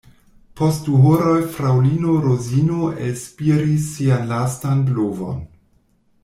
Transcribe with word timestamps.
Post 0.59 0.85
du 0.85 0.93
horoj 1.01 1.43
fraŭlino 1.57 2.15
Rozino 2.23 2.87
elspiris 3.09 3.87
sian 3.99 4.27
lastan 4.33 4.83
blovon. 4.89 5.47